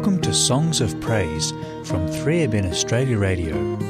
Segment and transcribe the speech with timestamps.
[0.00, 1.50] Welcome to Songs of Praise
[1.84, 3.89] from 3ABN Australia Radio.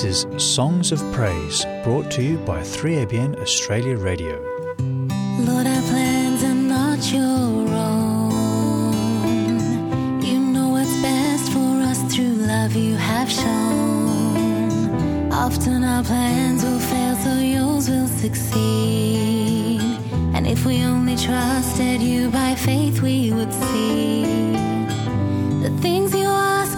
[0.00, 4.40] This is Songs of Praise, brought to you by 3ABN Australia Radio.
[5.40, 8.92] Lord, our plans are not your own.
[10.22, 15.32] You know what's best for us through love you have shown.
[15.32, 19.80] Often our plans will fail, so yours will succeed.
[20.32, 24.22] And if we only trusted you by faith, we would see
[25.60, 26.77] the things you ask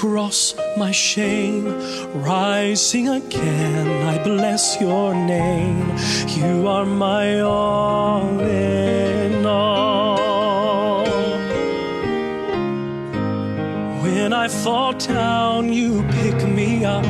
[0.00, 1.66] cross, my shame,
[2.22, 5.94] rising again, I bless your name.
[6.38, 11.04] You are my all in all.
[14.02, 17.04] When I fall down, you pick me up.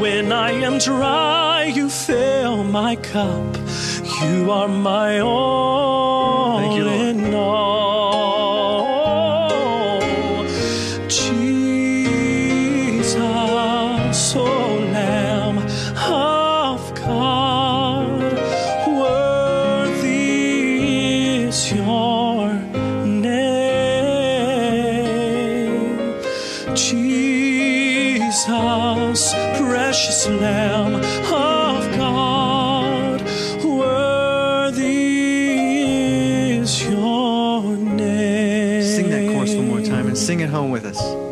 [0.00, 3.50] When I am dry, you fill my cup.
[4.22, 5.77] You are my all
[40.18, 41.27] sing it home with us.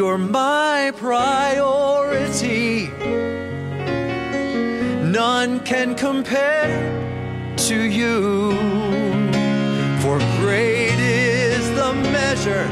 [0.00, 2.88] You're my priority.
[5.20, 6.72] None can compare
[7.68, 8.52] to you.
[10.00, 12.68] For great is the measure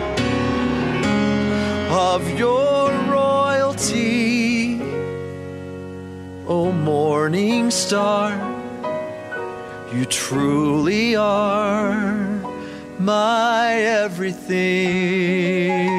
[1.90, 4.80] of your royalty.
[6.46, 8.32] O morning star,
[9.92, 12.16] you truly are
[12.98, 15.97] my everything.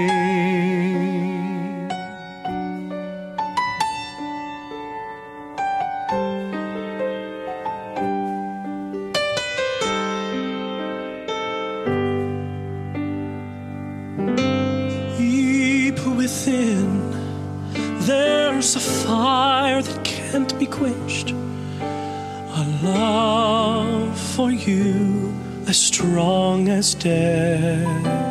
[20.72, 25.34] Quenched, a love for you
[25.68, 28.30] as strong as death.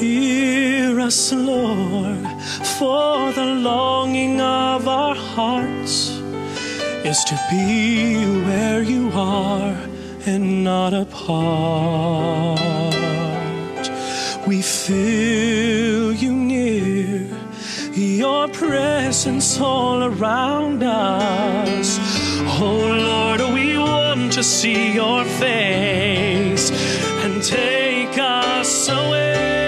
[0.00, 2.26] Hear us, Lord,
[2.78, 6.10] for the longing of our hearts
[7.04, 9.76] is to be where you are
[10.26, 12.22] and not apart.
[14.46, 15.81] We feel
[18.68, 21.98] presence all around us.
[22.60, 22.78] Oh
[23.10, 26.70] Lord, we want to see your face
[27.24, 29.61] and take us away.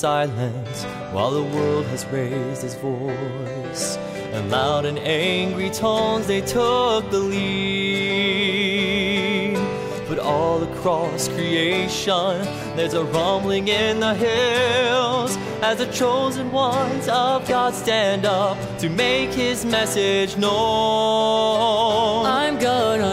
[0.00, 0.66] Silent
[1.12, 3.98] while the world has raised its voice.
[4.32, 8.40] And loud and angry tones they took the lead.
[10.08, 17.46] But all across creation, there's a rumbling in the hills as the chosen ones of
[17.46, 21.59] God stand up to make his message known.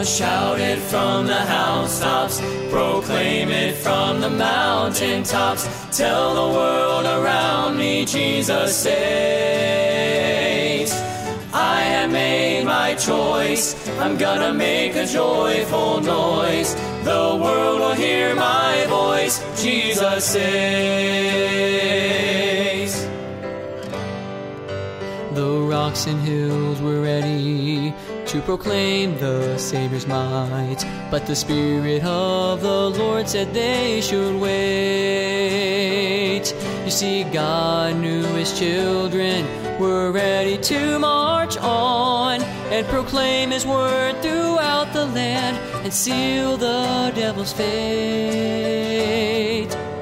[0.07, 2.39] Shout it from the housetops,
[2.71, 9.67] proclaim it from the mountaintops, tell the world around me Jesus saves.
[11.53, 13.75] I have made my choice.
[13.99, 16.73] I'm gonna make a joyful noise.
[17.03, 19.43] The world will hear my voice.
[19.61, 20.47] Jesus saves.
[25.33, 27.36] The rocks and hills were ready
[28.27, 34.57] to proclaim the Savior's might, but the Spirit of the Lord said they should wait.
[36.83, 39.45] You see, God knew His children
[39.79, 47.13] were ready to march on and proclaim His word throughout the land and seal the
[47.15, 48.87] devil's fate.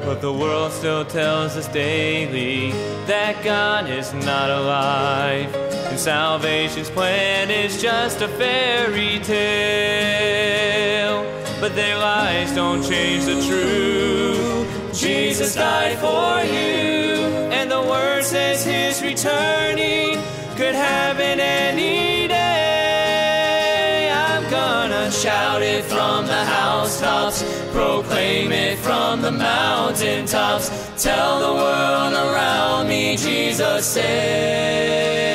[0.02, 2.72] But the world still tells us daily
[3.06, 5.75] that God is not alive.
[5.96, 11.24] And salvation's plan is just a fairy tale.
[11.62, 14.94] But their lies don't change the truth.
[14.94, 17.16] Jesus died for you.
[17.56, 20.22] And the word says his returning
[20.58, 24.12] could happen any day.
[24.12, 30.70] I'm gonna shout it from the housetops, proclaim it from the mountaintops,
[31.02, 35.35] tell the world around me Jesus saves.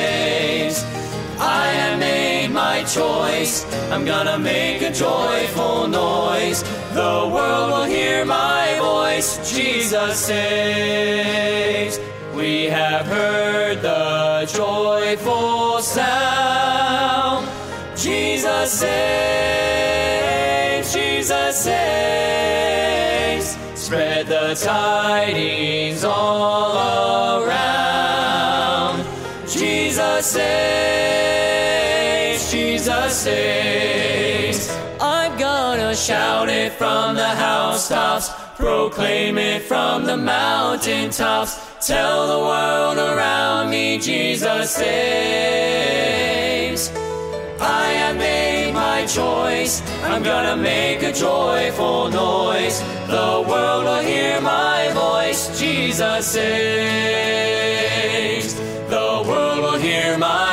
[2.93, 3.65] Choice.
[3.89, 6.61] I'm gonna make a joyful noise.
[6.93, 9.37] The world will hear my voice.
[9.49, 11.99] Jesus saves.
[12.35, 17.47] We have heard the joyful sound.
[17.95, 18.91] Jesus saves.
[20.93, 23.57] Jesus saves.
[23.75, 29.05] Spread the tidings all around.
[29.47, 31.40] Jesus saves.
[34.99, 41.59] I'm gonna shout it from the housetops, proclaim it from the mountaintops.
[41.85, 44.91] Tell the world around me Jesus saves.
[47.59, 49.83] I have made my choice.
[50.03, 52.81] I'm gonna make a joyful noise.
[53.07, 55.59] The world will hear my voice.
[55.59, 56.55] Jesus saves.
[58.89, 60.50] The world will hear my.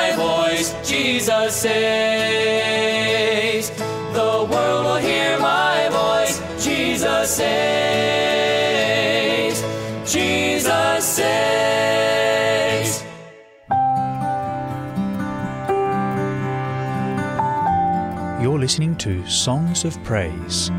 [1.28, 3.68] Jesus saves.
[4.14, 6.40] The world will hear my voice.
[6.64, 7.52] Jesus saves.
[10.10, 13.04] Jesus saves.
[18.42, 20.70] You're listening to Songs of Praise.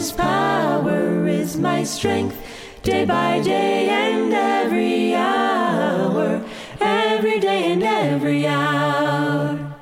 [0.00, 2.34] His power is my strength,
[2.82, 6.42] day by day and every hour.
[6.80, 9.76] Every day and every hour.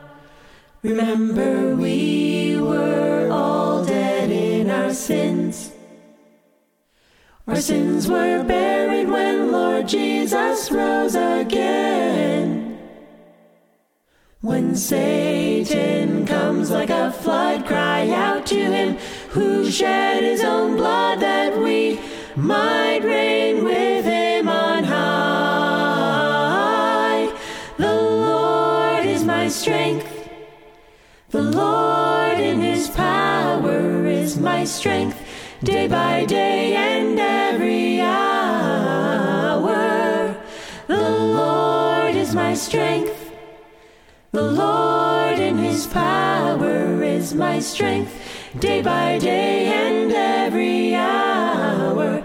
[0.83, 5.71] Remember, we were all dead in our sins.
[7.47, 12.59] Our sins were buried when Lord Jesus rose again.
[14.41, 18.97] When Satan comes like a flood, cry out to him
[19.39, 22.01] who shed his own blood that we
[22.35, 26.19] might reign with him on high.
[27.77, 30.29] The Lord is my strength.
[31.31, 35.23] The Lord in his power is my strength
[35.63, 39.77] day by day and every hour.
[40.89, 43.15] The Lord is my strength.
[44.33, 48.13] The Lord in his power is my strength,
[48.57, 52.25] day by day and every hour.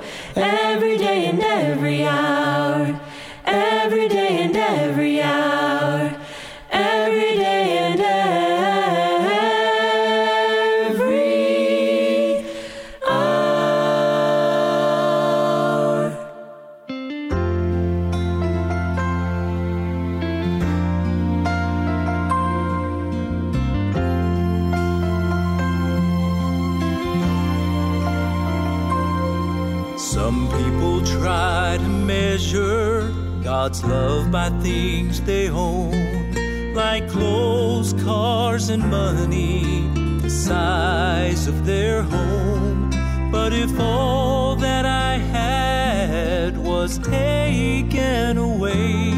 [33.64, 39.88] God's love by things they own, like clothes, cars, and money,
[40.22, 42.89] the size of their home.
[43.32, 49.14] But if all that I had was taken away,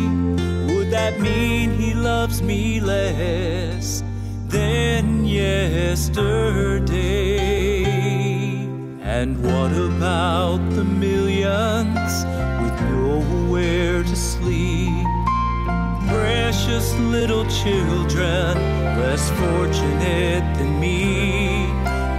[0.68, 4.04] would that mean He loves me less
[4.46, 6.36] than yesterday?
[9.02, 12.26] And what about the millions
[12.62, 14.15] with nowhere to?
[16.66, 18.58] Precious little children,
[18.98, 21.68] less fortunate than me.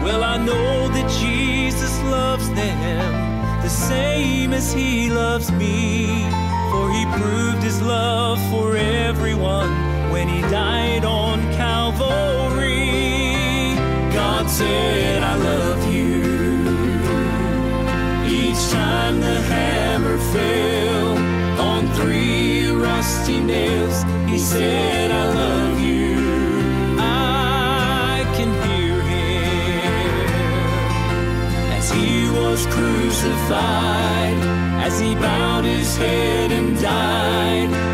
[0.05, 6.07] Well, I know that Jesus loves them the same as He loves me.
[6.71, 9.73] For He proved His love for everyone
[10.13, 12.95] when He died on Calvary.
[14.15, 15.06] God said,
[24.53, 26.15] said, I love you.
[27.01, 29.89] I can hear him
[31.77, 34.39] as he was crucified,
[34.87, 37.86] as he bowed his head and died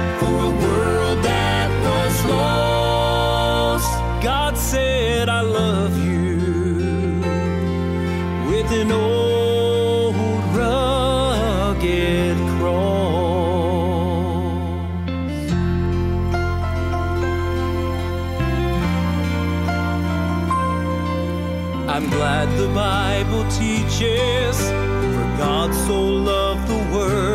[22.75, 27.32] Bible teaches, for God so loved the world.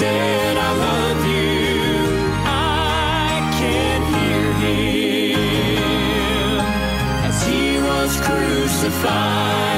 [0.00, 1.68] said I love you,
[2.46, 5.40] I can hear him
[7.28, 9.69] as he was crucified.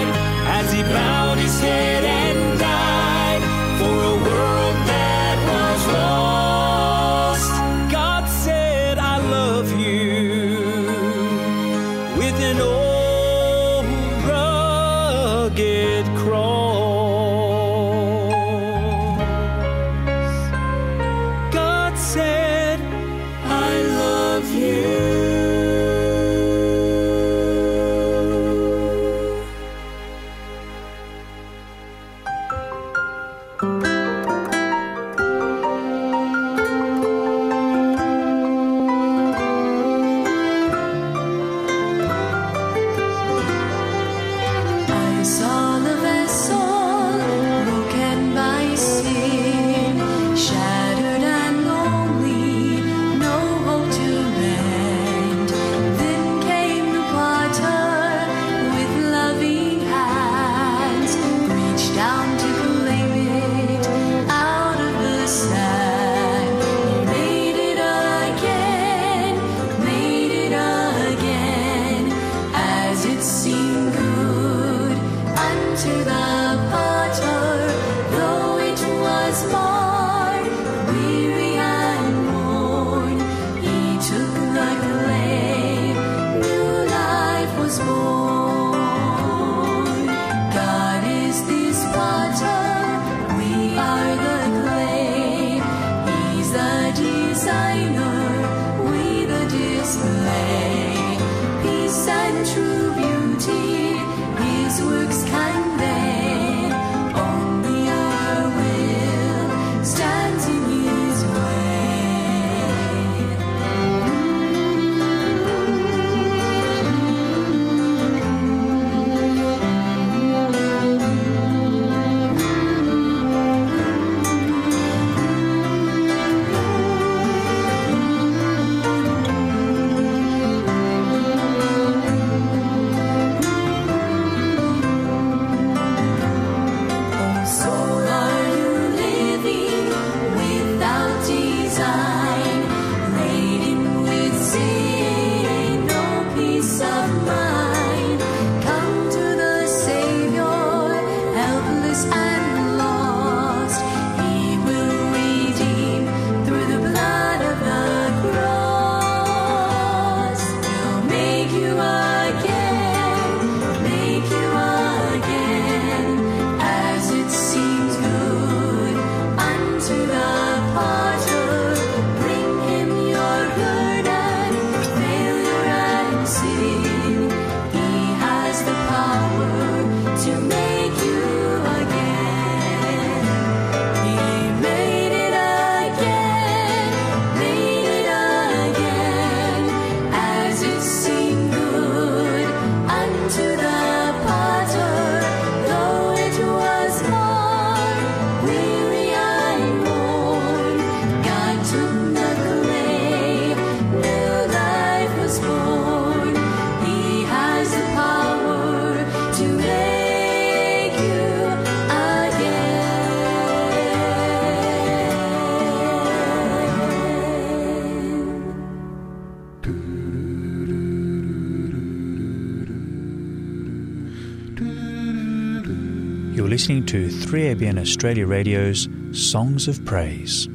[226.63, 230.47] Listening to 3ABN Australia Radio's Songs of Praise.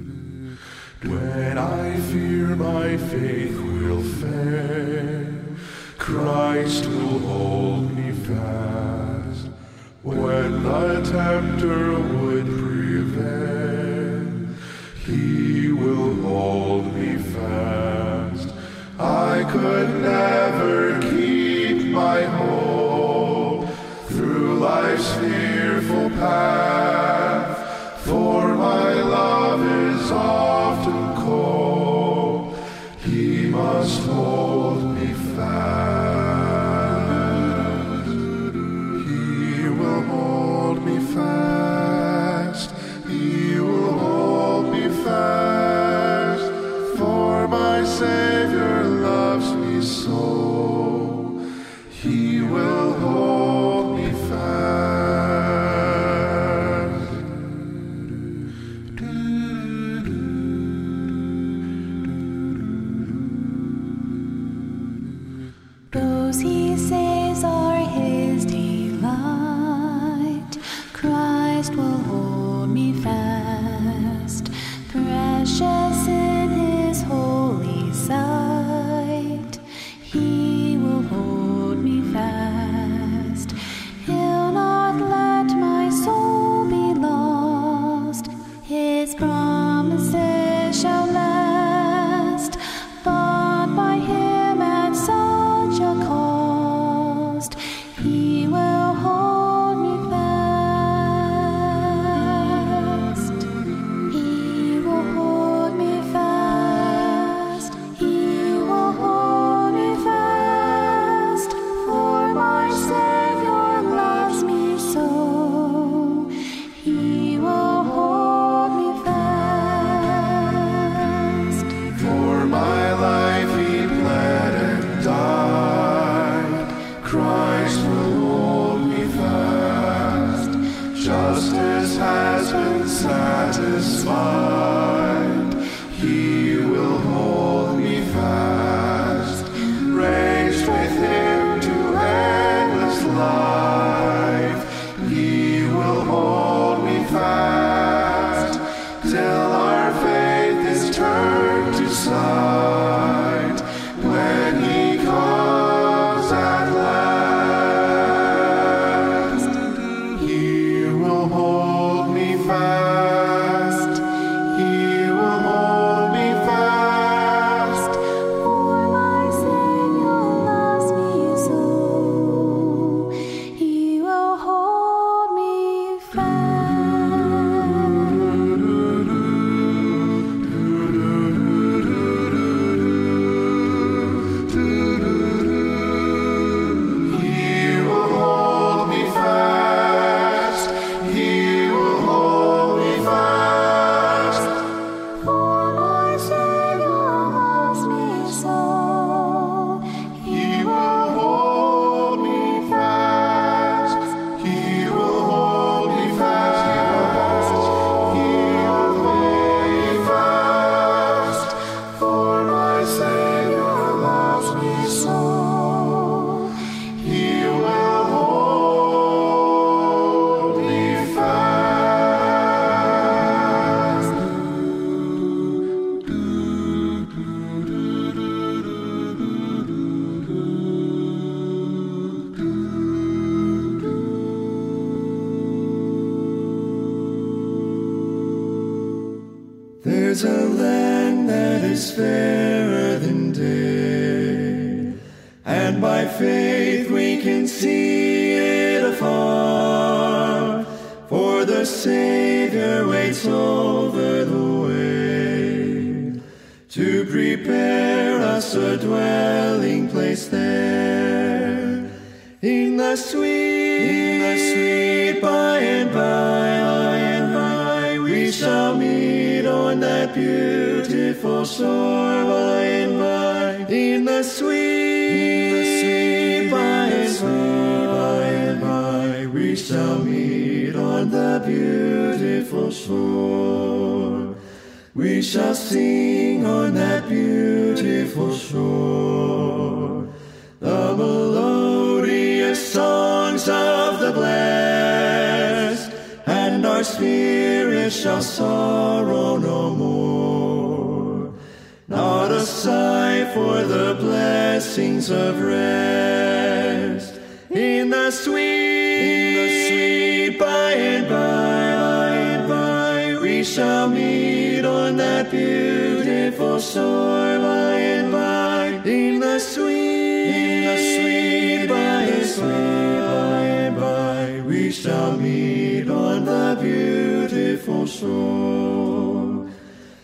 [316.29, 323.39] Beautiful shore by and by in the sweet, in the sweet by and sweet by
[323.63, 329.47] and by we shall meet on the beautiful shore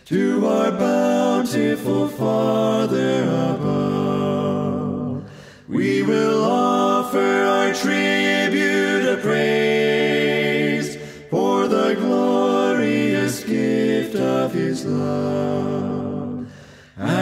[0.06, 3.24] to our bountiful Father
[3.56, 5.30] above.
[5.68, 10.96] We will offer our tribute of praise
[11.30, 16.03] for the glorious gift of His love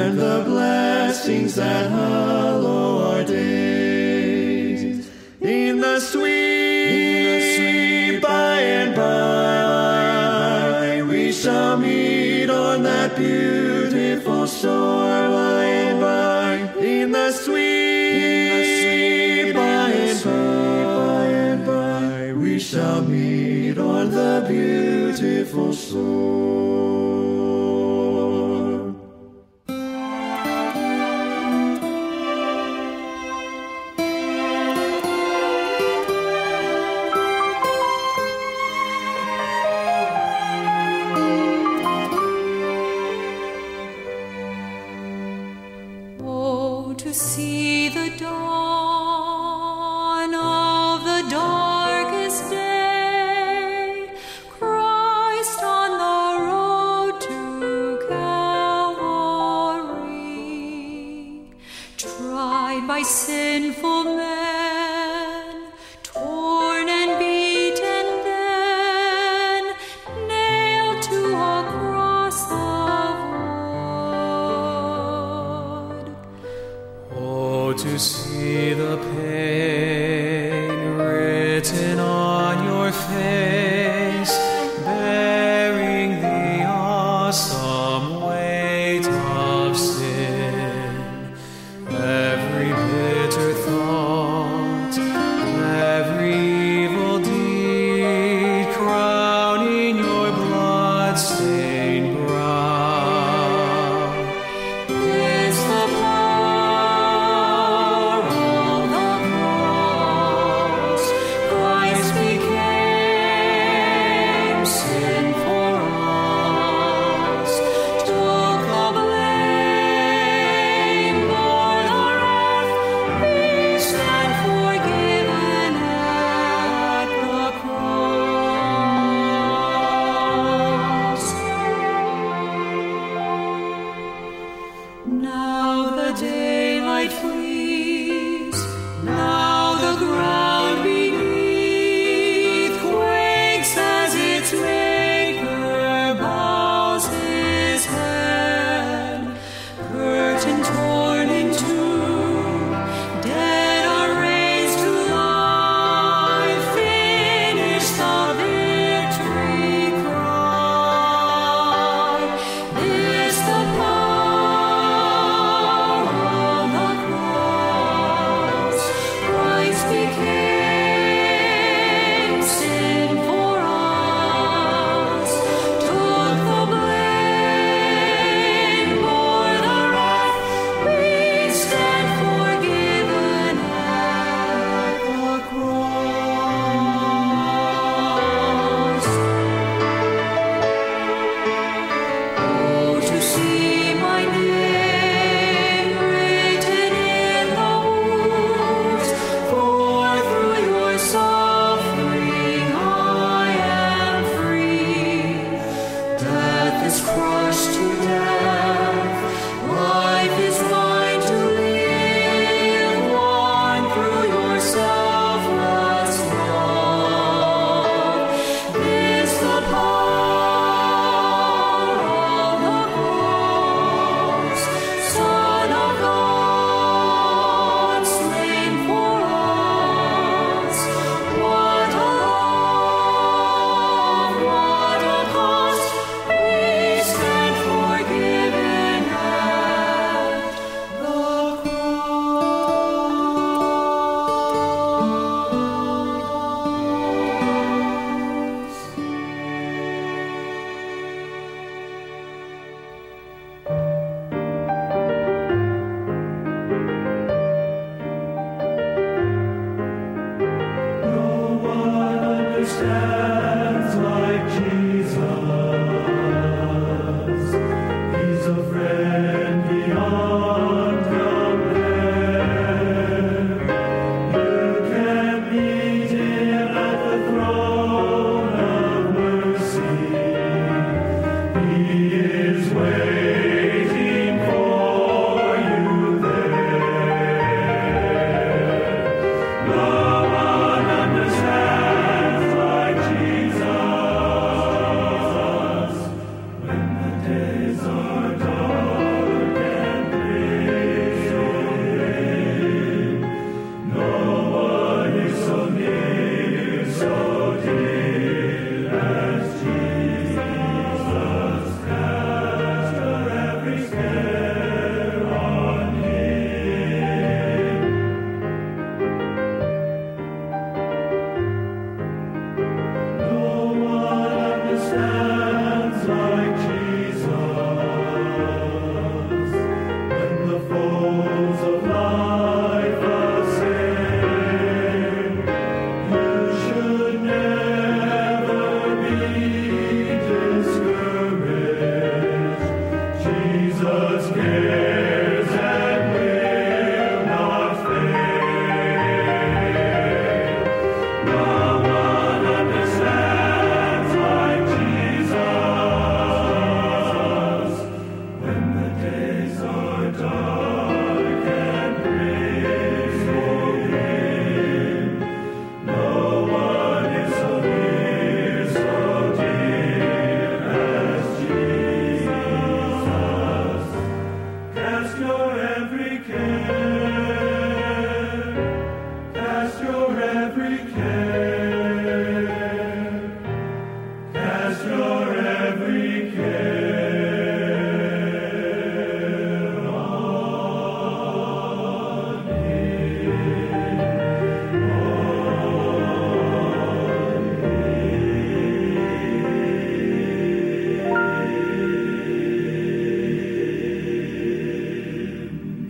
[0.02, 5.08] and the blessings that hallow our days
[5.40, 11.04] in the sweet, sweet by and by.
[11.04, 19.92] We shall meet on that beautiful shore by and by in the sweet, sweet by
[19.92, 22.34] and by and by.
[22.34, 26.81] We shall meet on the beautiful shore.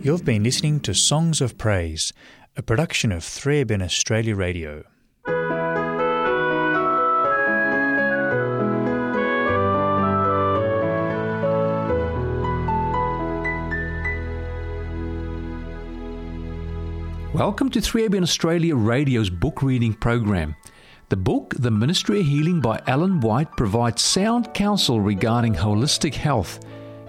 [0.04, 2.12] You've been listening to Songs of Praise,
[2.56, 4.82] a production of 3ABN Australia Radio.
[17.32, 20.56] Welcome to 3ABN Australia Radio's book reading program.
[21.10, 26.58] The book, The Ministry of Healing by Ellen White, provides sound counsel regarding holistic health.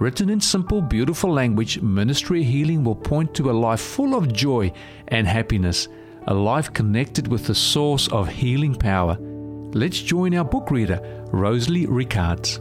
[0.00, 4.32] Written in simple, beautiful language, Ministry of Healing will point to a life full of
[4.32, 4.72] joy
[5.08, 5.88] and happiness,
[6.26, 9.18] a life connected with the source of healing power.
[9.20, 11.00] Let's join our book reader,
[11.32, 12.60] Rosalie Ricards.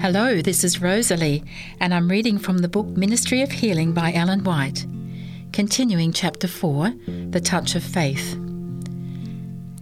[0.00, 1.42] Hello, this is Rosalie,
[1.80, 4.86] and I'm reading from the book Ministry of Healing by Ellen White.
[5.52, 6.94] Continuing chapter 4
[7.30, 8.38] The Touch of Faith.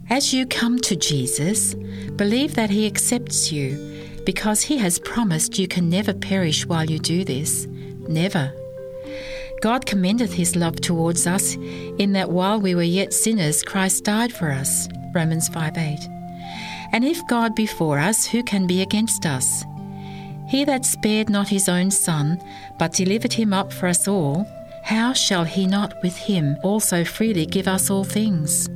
[0.09, 1.75] As you come to Jesus,
[2.17, 3.98] believe that He accepts you
[4.29, 7.67] because He has promised you can never perish while you do this.
[8.11, 8.53] Never.
[9.63, 14.31] God commendeth His love towards us in that while we were yet sinners, Christ died
[14.31, 14.87] for us.
[15.15, 15.99] Romans 5 8.
[16.93, 19.65] And if God be for us, who can be against us?
[20.47, 22.39] He that spared not his own Son,
[22.79, 24.47] but delivered him up for us all,
[24.85, 28.69] how shall he not with him also freely give us all things?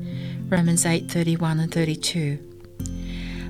[0.48, 2.51] Romans 8:31 and 32.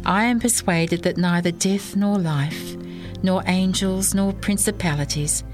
[0.05, 2.77] I am persuaded that neither death nor life,
[3.23, 5.45] nor angels nor principalities,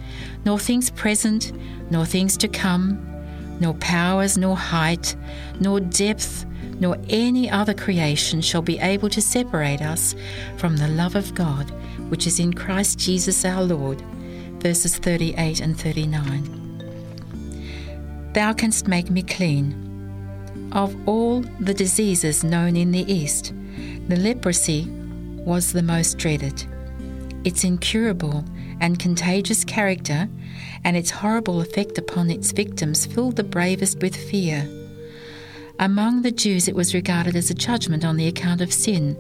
[0.45, 1.53] nor things present,
[1.91, 2.99] nor things to come,
[3.61, 5.15] nor powers, nor height,
[5.61, 6.47] nor depth,
[6.81, 10.15] nor any other creation shall be able to separate us
[10.57, 11.71] from the love of God,
[12.09, 14.03] which is in Christ Jesus our Lord.
[14.61, 16.55] Verses 38 and 39.
[18.33, 19.88] Thou canst make me clean.
[20.73, 23.55] Of all the diseases known in the East,
[24.09, 24.87] the leprosy
[25.45, 26.67] was the most dreaded.
[27.45, 28.45] Its incurable
[28.81, 30.29] and contagious character
[30.85, 34.69] and its horrible effect upon its victims filled the bravest with fear.
[35.79, 39.17] Among the Jews, it was regarded as a judgment on the account of sin,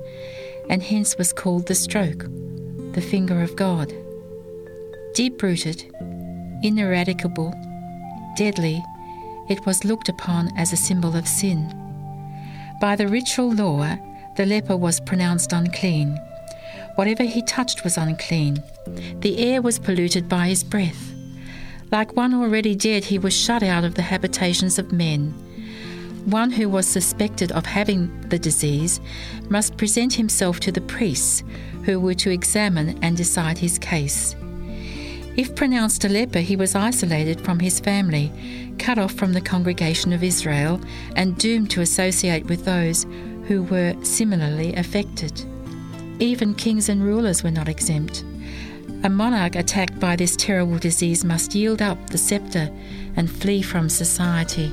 [0.68, 2.26] and hence was called the stroke,
[2.92, 3.92] the finger of God.
[5.14, 5.84] Deep rooted,
[6.62, 7.54] ineradicable,
[8.36, 8.82] deadly,
[9.48, 11.74] it was looked upon as a symbol of sin.
[12.80, 13.96] By the ritual law,
[14.36, 16.18] the leper was pronounced unclean.
[16.94, 18.62] Whatever he touched was unclean.
[19.20, 21.12] The air was polluted by his breath.
[21.90, 25.32] Like one already dead, he was shut out of the habitations of men.
[26.26, 29.00] One who was suspected of having the disease
[29.48, 31.42] must present himself to the priests,
[31.84, 34.36] who were to examine and decide his case.
[35.36, 38.30] If pronounced a leper, he was isolated from his family,
[38.78, 40.80] cut off from the congregation of Israel,
[41.16, 43.06] and doomed to associate with those
[43.46, 45.44] who were similarly affected.
[46.18, 48.24] Even kings and rulers were not exempt.
[49.04, 52.68] A monarch attacked by this terrible disease must yield up the sceptre
[53.16, 54.72] and flee from society.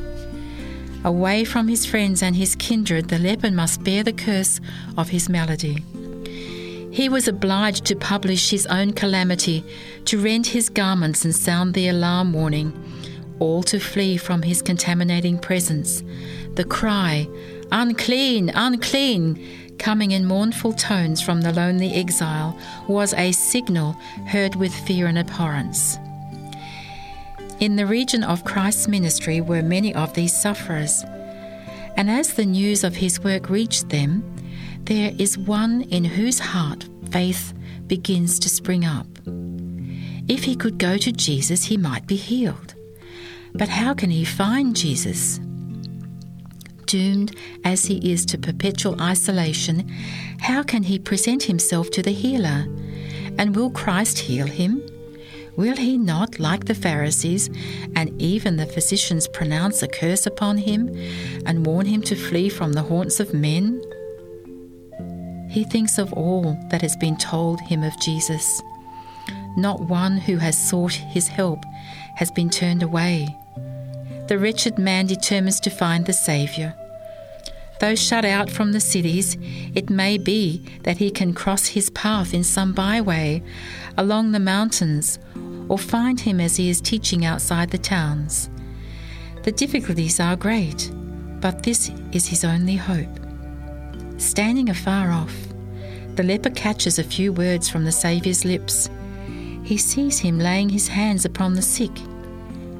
[1.04, 4.60] Away from his friends and his kindred, the leper must bear the curse
[4.98, 5.84] of his malady.
[6.92, 9.64] He was obliged to publish his own calamity,
[10.06, 12.72] to rend his garments and sound the alarm warning,
[13.40, 16.04] all to flee from his contaminating presence.
[16.56, 17.28] The cry,
[17.72, 22.58] Unclean, unclean, coming in mournful tones from the lonely exile,
[22.88, 23.94] was a signal
[24.28, 25.98] heard with fear and abhorrence.
[27.60, 31.04] In the region of Christ's ministry were many of these sufferers,
[31.98, 34.24] and as the news of his work reached them,
[34.84, 37.54] there is one in whose heart faith
[37.88, 39.08] begins to spring up.
[40.28, 42.75] If he could go to Jesus, he might be healed.
[43.58, 45.40] But how can he find Jesus?
[46.88, 49.90] Doomed as he is to perpetual isolation,
[50.40, 52.68] how can he present himself to the healer?
[53.38, 54.82] And will Christ heal him?
[55.56, 57.50] Will he not, like the Pharisees
[57.96, 60.90] and even the physicians, pronounce a curse upon him
[61.46, 63.82] and warn him to flee from the haunts of men?
[65.50, 68.62] He thinks of all that has been told him of Jesus.
[69.56, 71.64] Not one who has sought his help
[72.16, 73.34] has been turned away.
[74.28, 76.74] The wretched man determines to find the Saviour.
[77.80, 79.38] Though shut out from the cities,
[79.76, 83.44] it may be that he can cross his path in some byway
[83.98, 85.20] along the mountains
[85.68, 88.50] or find him as he is teaching outside the towns.
[89.44, 90.92] The difficulties are great,
[91.40, 93.20] but this is his only hope.
[94.18, 95.36] Standing afar off,
[96.16, 98.90] the leper catches a few words from the Saviour's lips.
[99.64, 101.92] He sees him laying his hands upon the sick.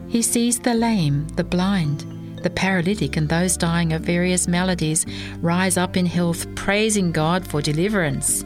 [0.08, 2.06] He sees the lame, the blind,
[2.44, 5.06] the paralytic, and those dying of various maladies
[5.42, 8.44] rise up in health, praising God for deliverance.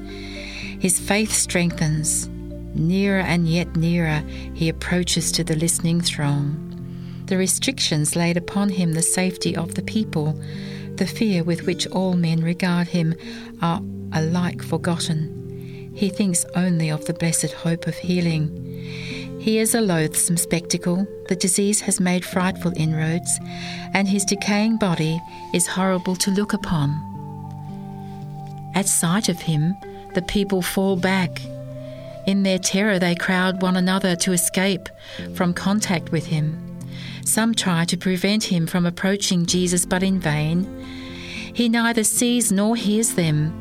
[0.79, 2.29] His faith strengthens.
[2.73, 6.65] Nearer and yet nearer, he approaches to the listening throng.
[7.25, 10.41] The restrictions laid upon him, the safety of the people,
[10.95, 13.15] the fear with which all men regard him,
[13.61, 13.81] are
[14.13, 15.91] alike forgotten.
[15.93, 19.18] He thinks only of the blessed hope of healing.
[19.39, 21.07] He is a loathsome spectacle.
[21.29, 23.39] The disease has made frightful inroads,
[23.93, 25.21] and his decaying body
[25.53, 26.91] is horrible to look upon.
[28.75, 29.77] At sight of him,
[30.13, 31.41] the people fall back.
[32.27, 34.89] In their terror, they crowd one another to escape
[35.35, 36.77] from contact with him.
[37.25, 40.65] Some try to prevent him from approaching Jesus, but in vain.
[41.53, 43.53] He neither sees nor hears them.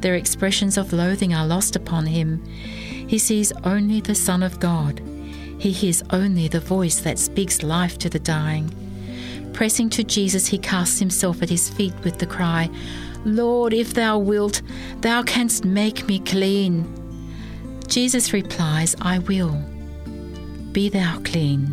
[0.00, 2.44] Their expressions of loathing are lost upon him.
[2.44, 5.00] He sees only the Son of God.
[5.62, 8.68] He hears only the voice that speaks life to the dying.
[9.52, 12.68] Pressing to Jesus, he casts himself at his feet with the cry,
[13.24, 14.60] Lord, if thou wilt,
[15.02, 16.84] thou canst make me clean.
[17.86, 19.52] Jesus replies, I will.
[20.72, 21.70] Be thou clean.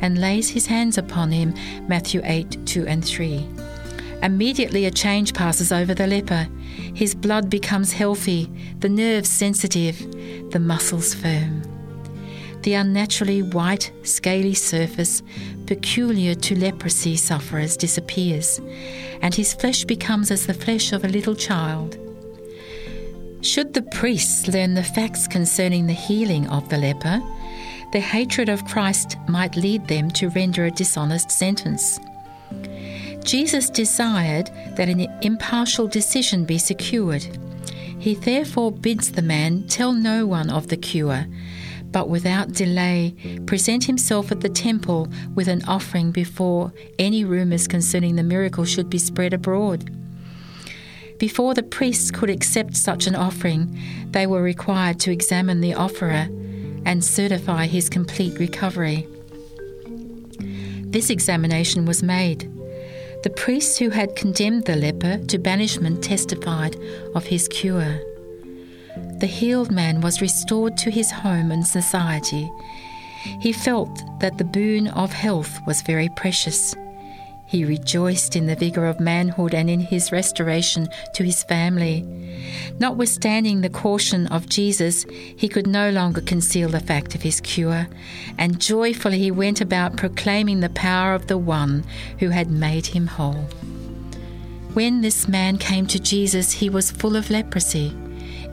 [0.00, 1.52] And lays his hands upon him,
[1.88, 3.48] Matthew 8 2 and 3.
[4.22, 6.46] Immediately a change passes over the leper.
[6.94, 8.48] His blood becomes healthy,
[8.78, 9.98] the nerves sensitive,
[10.52, 11.69] the muscles firm.
[12.62, 15.22] The unnaturally white, scaly surface
[15.66, 18.60] peculiar to leprosy sufferers disappears,
[19.22, 21.96] and his flesh becomes as the flesh of a little child.
[23.40, 27.22] Should the priests learn the facts concerning the healing of the leper,
[27.92, 31.98] their hatred of Christ might lead them to render a dishonest sentence.
[33.24, 37.26] Jesus desired that an impartial decision be secured.
[37.98, 41.26] He therefore bids the man tell no one of the cure,
[41.92, 43.14] but without delay
[43.46, 48.88] present himself at the temple with an offering before any rumours concerning the miracle should
[48.88, 49.90] be spread abroad.
[51.18, 53.78] Before the priests could accept such an offering,
[54.12, 56.28] they were required to examine the offerer
[56.86, 59.06] and certify his complete recovery.
[60.90, 62.50] This examination was made.
[63.22, 66.76] The priests who had condemned the leper to banishment testified
[67.14, 68.00] of his cure.
[69.20, 72.50] The healed man was restored to his home and society.
[73.38, 76.74] He felt that the boon of health was very precious.
[77.44, 82.00] He rejoiced in the vigour of manhood and in his restoration to his family.
[82.78, 87.88] Notwithstanding the caution of Jesus, he could no longer conceal the fact of his cure,
[88.38, 91.84] and joyfully he went about proclaiming the power of the one
[92.20, 93.44] who had made him whole.
[94.72, 97.94] When this man came to Jesus, he was full of leprosy.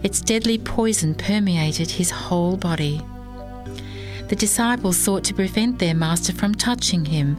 [0.04, 3.02] Its deadly poison permeated his whole body.
[4.28, 7.38] The disciples sought to prevent their master from touching him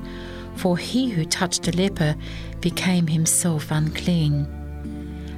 [0.58, 2.16] for he who touched a leper
[2.60, 4.46] became himself unclean.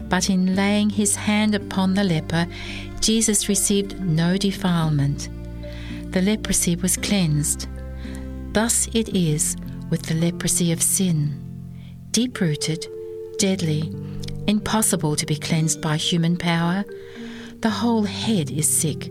[0.09, 2.47] But in laying his hand upon the leper,
[3.01, 5.29] Jesus received no defilement.
[6.11, 7.69] The leprosy was cleansed.
[8.53, 9.57] Thus it is
[9.91, 11.47] with the leprosy of sin
[12.11, 12.85] deep rooted,
[13.39, 13.95] deadly,
[14.49, 16.85] impossible to be cleansed by human power.
[17.61, 19.11] The whole head is sick,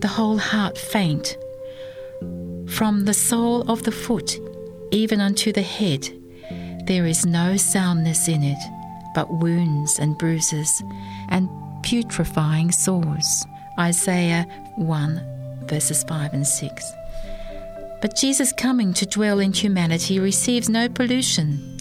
[0.00, 1.36] the whole heart faint.
[2.66, 4.38] From the sole of the foot
[4.90, 6.08] even unto the head,
[6.86, 8.58] there is no soundness in it,
[9.14, 10.82] but wounds and bruises,
[11.28, 11.48] and
[11.82, 13.44] putrefying sores.
[13.78, 14.44] Isaiah
[14.76, 16.92] 1, verses 5 and 6.
[18.00, 21.78] But Jesus coming to dwell in humanity receives no pollution.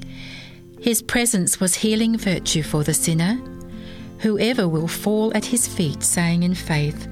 [0.81, 3.39] His presence was healing virtue for the sinner.
[4.23, 7.07] Whoever will fall at his feet, saying in faith,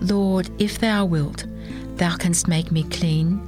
[0.00, 1.46] Lord, if thou wilt,
[1.96, 3.40] thou canst make me clean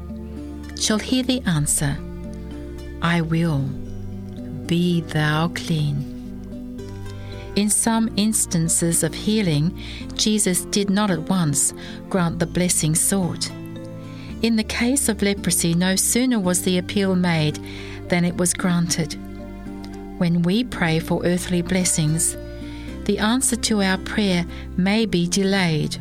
[0.80, 1.98] shall hear the answer,
[3.02, 3.62] I will,
[4.66, 6.06] be thou clean.
[7.56, 9.78] In some instances of healing,
[10.14, 11.74] Jesus did not at once
[12.08, 13.50] grant the blessing sought.
[14.42, 17.58] In the case of leprosy, no sooner was the appeal made
[18.08, 19.14] than it was granted.
[20.18, 22.36] When we pray for earthly blessings,
[23.04, 24.44] the answer to our prayer
[24.76, 25.98] may be delayed,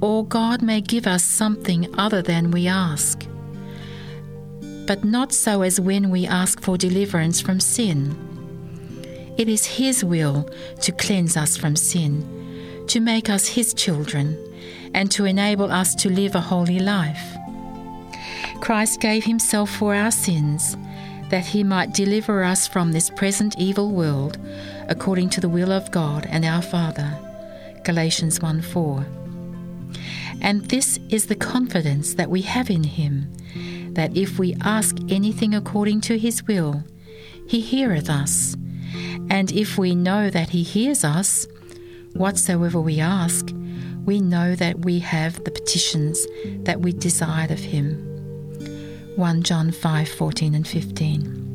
[0.00, 3.26] or God may give us something other than we ask
[4.86, 8.14] but not so as when we ask for deliverance from sin.
[9.36, 10.48] It is His will
[10.80, 14.38] to cleanse us from sin, to make us His children,
[14.94, 17.36] and to enable us to live a holy life.
[18.60, 20.76] Christ gave himself for our sins,
[21.28, 24.38] that he might deliver us from this present evil world,
[24.88, 27.18] according to the will of God and our Father.
[27.84, 29.06] Galatians 1 4.
[30.40, 33.32] And this is the confidence that we have in him,
[33.94, 36.82] that if we ask anything according to his will,
[37.46, 38.56] he heareth us.
[39.30, 41.46] And if we know that he hears us,
[42.12, 43.48] whatsoever we ask,
[44.04, 46.26] we know that we have the petitions
[46.64, 48.02] that we desired of him.
[49.16, 51.45] 1 John 5 14 and 15.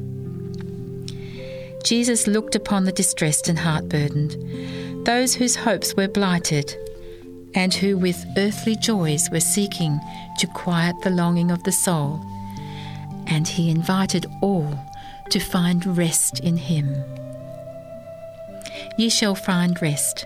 [1.83, 6.75] Jesus looked upon the distressed and heart burdened, those whose hopes were blighted,
[7.53, 9.99] and who with earthly joys were seeking
[10.39, 12.21] to quiet the longing of the soul,
[13.27, 14.77] and he invited all
[15.29, 16.93] to find rest in him.
[18.97, 20.25] Ye shall find rest.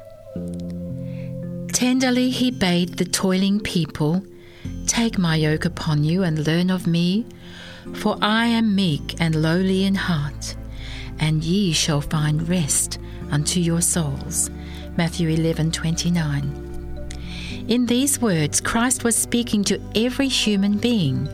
[1.73, 4.23] Tenderly he bade the toiling people,
[4.87, 7.25] Take my yoke upon you and learn of me,
[7.93, 10.55] for I am meek and lowly in heart,
[11.19, 12.99] and ye shall find rest
[13.31, 14.49] unto your souls.
[14.97, 16.65] Matthew 11:29.
[17.67, 21.27] In these words, Christ was speaking to every human being,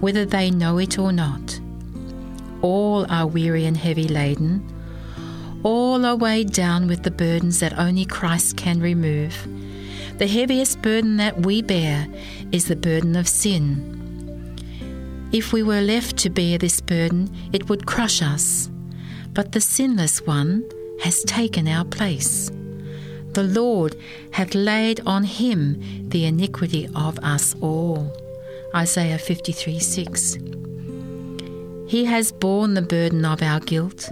[0.00, 1.60] whether they know it or not.
[2.62, 4.62] All are weary and heavy laden.
[5.62, 9.34] All are weighed down with the burdens that only Christ can remove.
[10.18, 12.06] The heaviest burden that we bear
[12.52, 13.92] is the burden of sin.
[15.32, 18.70] If we were left to bear this burden, it would crush us.
[19.36, 20.64] But the sinless one
[21.02, 22.50] has taken our place.
[23.34, 23.94] The Lord
[24.30, 28.10] hath laid on him the iniquity of us all.
[28.74, 30.38] Isaiah 53 6.
[31.86, 34.10] He has borne the burden of our guilt.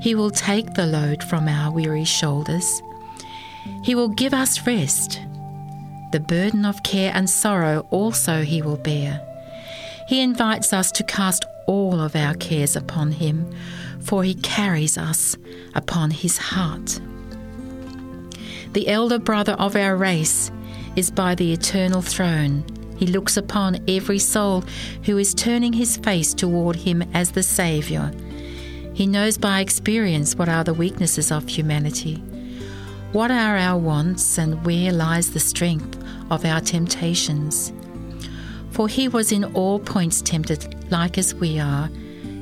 [0.00, 2.80] He will take the load from our weary shoulders.
[3.82, 5.20] He will give us rest.
[6.12, 9.20] The burden of care and sorrow also he will bear.
[10.06, 13.52] He invites us to cast all of our cares upon him,
[14.04, 15.36] for he carries us
[15.74, 17.00] upon his heart.
[18.72, 20.50] The elder brother of our race
[20.96, 22.64] is by the eternal throne.
[22.96, 24.64] He looks upon every soul
[25.04, 28.10] who is turning his face toward him as the Saviour.
[28.94, 32.16] He knows by experience what are the weaknesses of humanity.
[33.12, 37.72] What are our wants and where lies the strength of our temptations?
[38.70, 41.90] For he was in all points tempted like as we are,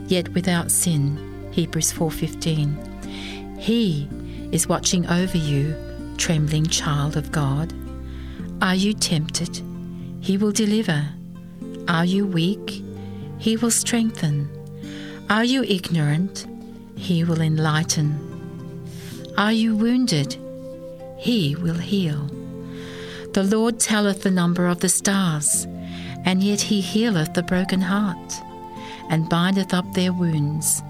[0.07, 1.30] yet without sin.
[1.51, 3.59] Hebrews 4:15.
[3.59, 4.09] He
[4.53, 5.75] is watching over you
[6.21, 7.73] trembling child of God?
[8.61, 9.63] Are you tempted?
[10.21, 11.09] He will deliver.
[11.89, 12.85] Are you weak?
[13.39, 14.51] He will strengthen.
[15.31, 16.47] Are you ignorant?
[16.95, 18.19] He will enlighten.
[19.39, 20.37] Are you wounded?
[21.17, 22.29] He will heal.
[23.33, 25.67] The Lord telleth the number of the stars,
[26.27, 28.35] and yet he healeth the broken heart,
[29.09, 30.83] and bindeth up their wounds.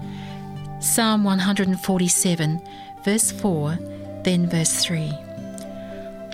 [0.81, 2.59] Psalm 147,
[3.05, 3.77] verse 4
[4.23, 5.09] then, verse 3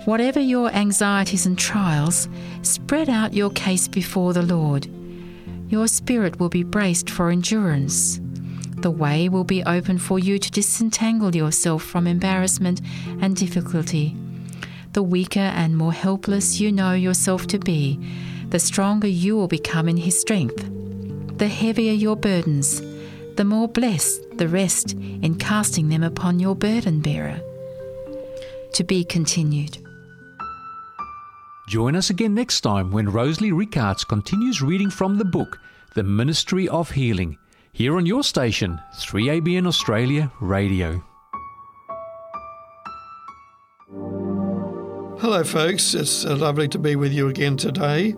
[0.06, 2.30] Whatever your anxieties and trials,
[2.62, 4.88] spread out your case before the Lord.
[5.68, 8.22] Your spirit will be braced for endurance.
[8.78, 12.80] The way will be open for you to disentangle yourself from embarrassment
[13.20, 14.16] and difficulty.
[14.94, 18.00] The weaker and more helpless you know yourself to be,
[18.48, 20.72] the stronger you will become in His strength.
[21.38, 22.82] The heavier your burdens,
[23.38, 27.40] the more blessed the rest in casting them upon your burden bearer
[28.74, 29.78] to be continued.
[31.70, 35.60] Join us again next time when Rosalie Rickards continues reading from the book
[35.94, 37.38] The Ministry of Healing
[37.74, 41.04] here on your station, 3ABN Australia Radio.
[45.20, 45.94] Hello, folks.
[45.94, 48.16] It's uh, lovely to be with you again today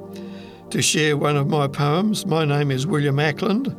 [0.70, 2.26] to share one of my poems.
[2.26, 3.76] My name is William Ackland,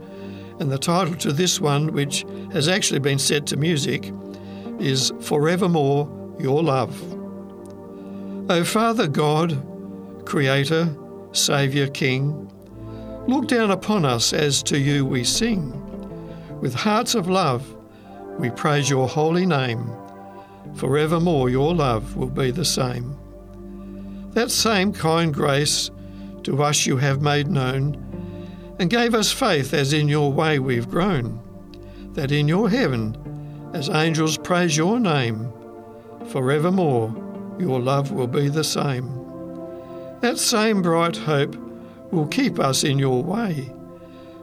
[0.61, 4.13] and the title to this one, which has actually been set to music,
[4.79, 6.95] is Forevermore your love.
[8.51, 9.57] O Father God,
[10.27, 10.95] Creator,
[11.33, 12.51] Saviour, King,
[13.27, 15.73] look down upon us as to you we sing.
[16.61, 17.65] With hearts of love,
[18.39, 19.91] we praise your holy name.
[20.75, 23.17] Forevermore your love will be the same.
[24.33, 25.91] That same kind grace
[26.43, 27.97] to us you have made known,
[28.81, 31.39] and gave us faith as in your way we've grown,
[32.15, 33.15] that in your heaven,
[33.75, 35.53] as angels praise your name,
[36.29, 37.15] forevermore
[37.59, 39.07] your love will be the same.
[40.23, 41.55] That same bright hope
[42.11, 43.71] will keep us in your way,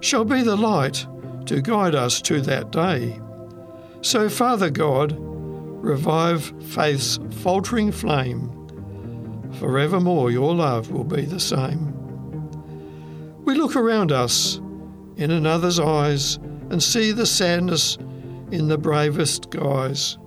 [0.01, 1.07] shall be the light
[1.47, 3.19] to guide us to that day.
[4.01, 8.53] So, Father God, revive faith's faltering flame.
[9.53, 11.96] Forevermore your love will be the same.
[13.47, 14.57] We look around us
[15.15, 16.35] in another's eyes
[16.69, 17.97] and see the sadness
[18.51, 20.17] in the bravest guise.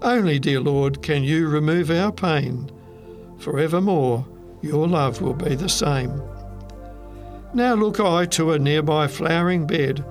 [0.00, 2.70] Only, dear Lord, can you remove our pain.
[3.40, 4.24] Forevermore,
[4.62, 6.22] your love will be the same.
[7.52, 10.04] Now look I to a nearby flowering bed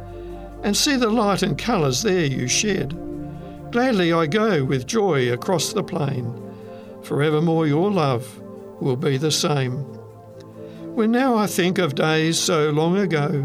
[0.61, 2.99] and see the light and colours there you shed.
[3.71, 6.37] Gladly I go with joy across the plain.
[7.01, 8.41] Forevermore your love
[8.81, 9.94] will be the same.
[10.95, 13.41] When now I think of days so long ago,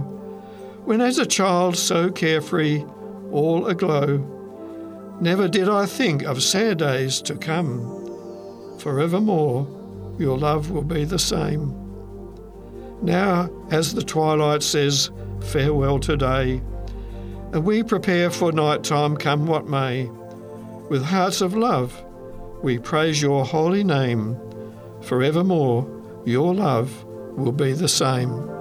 [0.85, 2.85] when as a child so carefree,
[3.33, 4.19] all aglow,
[5.21, 8.79] never did I think of sad days to come.
[8.79, 9.67] Forevermore
[10.17, 11.75] your love will be the same.
[13.03, 15.11] Now, as the twilight says,
[15.41, 16.63] farewell today,
[17.53, 20.09] and we prepare for night time come what may,
[20.89, 22.01] with hearts of love,
[22.63, 24.39] we praise your holy name.
[25.03, 25.85] Forevermore,
[26.25, 27.07] your love
[27.41, 28.60] will be the same.